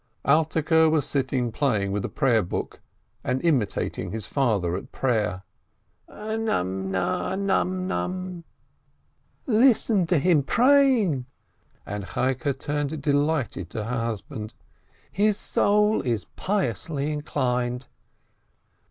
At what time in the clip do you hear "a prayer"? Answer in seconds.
2.03-2.41